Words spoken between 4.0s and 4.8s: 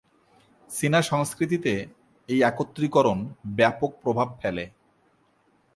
প্রভাব ফেলে।